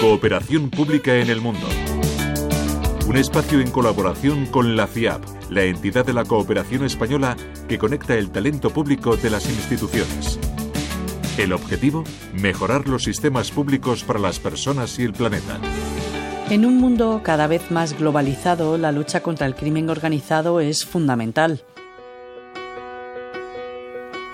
[0.00, 1.66] Cooperación pública en el mundo.
[3.06, 7.36] Un espacio en colaboración con la FIAP, la entidad de la cooperación española
[7.68, 10.38] que conecta el talento público de las instituciones.
[11.36, 15.60] El objetivo, mejorar los sistemas públicos para las personas y el planeta.
[16.48, 21.62] En un mundo cada vez más globalizado, la lucha contra el crimen organizado es fundamental.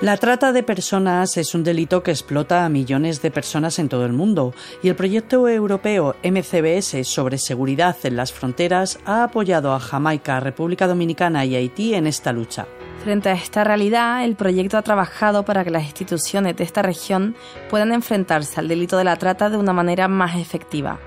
[0.03, 4.05] La trata de personas es un delito que explota a millones de personas en todo
[4.05, 9.81] el mundo y el proyecto europeo MCBS sobre seguridad en las fronteras ha apoyado a
[9.81, 12.67] Jamaica, República Dominicana y Haití en esta lucha.
[13.05, 17.35] Frente a esta realidad, el proyecto ha trabajado para que las instituciones de esta región
[17.71, 21.01] puedan enfrentarse al delito de la trata de una manera más efectiva.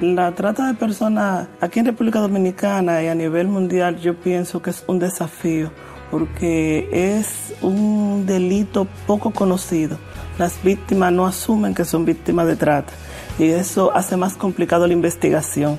[0.00, 4.70] La trata de personas aquí en República Dominicana y a nivel mundial yo pienso que
[4.70, 5.70] es un desafío
[6.12, 9.96] porque es un delito poco conocido.
[10.38, 12.92] Las víctimas no asumen que son víctimas de trata
[13.38, 15.78] y eso hace más complicado la investigación.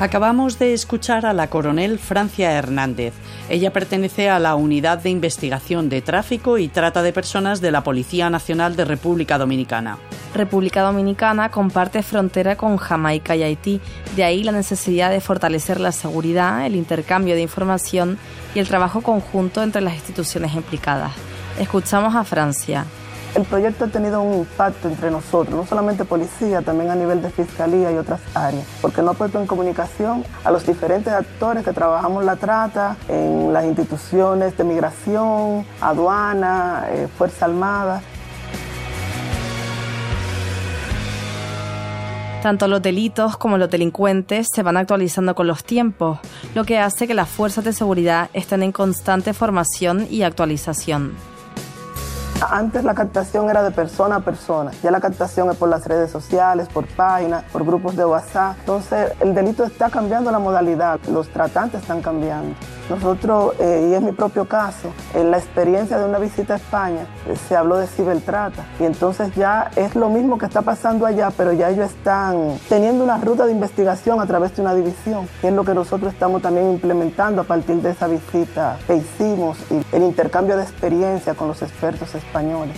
[0.00, 3.12] Acabamos de escuchar a la coronel Francia Hernández.
[3.50, 7.84] Ella pertenece a la Unidad de Investigación de Tráfico y Trata de Personas de la
[7.84, 9.98] Policía Nacional de República Dominicana.
[10.34, 13.80] República Dominicana comparte frontera con Jamaica y Haití,
[14.16, 18.18] de ahí la necesidad de fortalecer la seguridad, el intercambio de información
[18.54, 21.12] y el trabajo conjunto entre las instituciones implicadas.
[21.58, 22.86] Escuchamos a Francia.
[23.34, 27.30] El proyecto ha tenido un impacto entre nosotros, no solamente policía, también a nivel de
[27.30, 31.72] fiscalía y otras áreas, porque no ha puesto en comunicación a los diferentes actores que
[31.72, 38.02] trabajamos la trata en las instituciones de migración, aduana, eh, Fuerza Armada.
[42.42, 46.18] Tanto los delitos como los delincuentes se van actualizando con los tiempos,
[46.56, 51.12] lo que hace que las fuerzas de seguridad estén en constante formación y actualización.
[52.50, 56.10] Antes la captación era de persona a persona, ya la captación es por las redes
[56.10, 58.56] sociales, por páginas, por grupos de WhatsApp.
[58.58, 62.56] Entonces el delito está cambiando la modalidad, los tratantes están cambiando.
[62.92, 67.06] Nosotros, eh, y es mi propio caso, en la experiencia de una visita a España
[67.26, 71.32] eh, se habló de cibertrata y entonces ya es lo mismo que está pasando allá,
[71.34, 75.48] pero ya ellos están teniendo una ruta de investigación a través de una división, que
[75.48, 79.96] es lo que nosotros estamos también implementando a partir de esa visita que hicimos y
[79.96, 82.76] el intercambio de experiencia con los expertos españoles.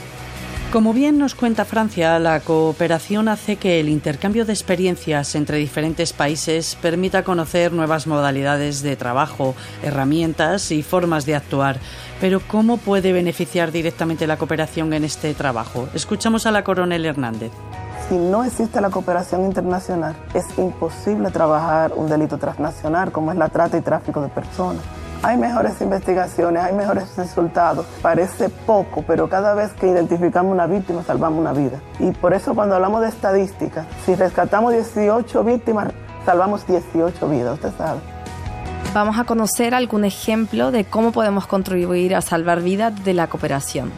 [0.75, 6.13] Como bien nos cuenta Francia, la cooperación hace que el intercambio de experiencias entre diferentes
[6.13, 9.55] países permita conocer nuevas modalidades de trabajo,
[9.85, 11.79] herramientas y formas de actuar.
[12.21, 15.89] Pero ¿cómo puede beneficiar directamente la cooperación en este trabajo?
[15.95, 17.53] Escuchamos a la coronel Hernández.
[18.09, 23.49] Si no existe la cooperación internacional, es imposible trabajar un delito transnacional como es la
[23.49, 24.83] trata y tráfico de personas
[25.25, 27.87] hay mejores investigaciones, hay mejores resultados.
[28.03, 31.81] Parece poco, pero cada vez que identificamos una víctima salvamos una vida.
[31.99, 35.89] Y por eso cuando hablamos de estadística, si rescatamos 18 víctimas,
[36.27, 38.01] salvamos 18 vidas, usted sabe.
[38.93, 43.91] Vamos a conocer algún ejemplo de cómo podemos contribuir a salvar vidas de la cooperación.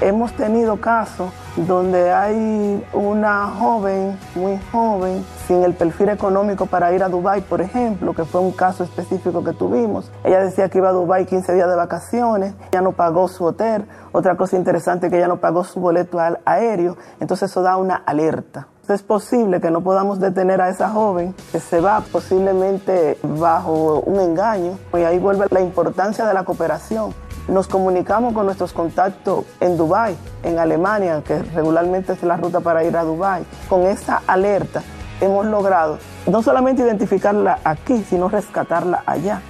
[0.00, 7.02] Hemos tenido casos donde hay una joven, muy joven, sin el perfil económico para ir
[7.02, 10.10] a Dubái, por ejemplo, que fue un caso específico que tuvimos.
[10.24, 13.86] Ella decía que iba a Dubái 15 días de vacaciones, ya no pagó su hotel.
[14.12, 18.68] Otra cosa interesante que ella no pagó su boleto aéreo, entonces eso da una alerta.
[18.88, 24.20] Es posible que no podamos detener a esa joven que se va posiblemente bajo un
[24.20, 27.14] engaño y ahí vuelve la importancia de la cooperación.
[27.48, 32.84] Nos comunicamos con nuestros contactos en Dubái, en Alemania, que regularmente es la ruta para
[32.84, 33.44] ir a Dubái.
[33.68, 34.82] Con esa alerta
[35.20, 39.42] hemos logrado no solamente identificarla aquí, sino rescatarla allá.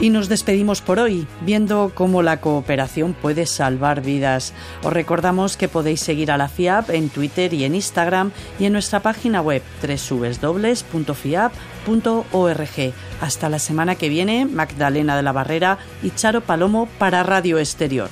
[0.00, 4.54] Y nos despedimos por hoy, viendo cómo la cooperación puede salvar vidas.
[4.82, 8.72] Os recordamos que podéis seguir a la FIAP en Twitter y en Instagram y en
[8.72, 11.50] nuestra página web www.fiap.org.
[13.20, 18.08] Hasta la semana que viene, Magdalena de la Barrera y Charo Palomo para Radio Exterior.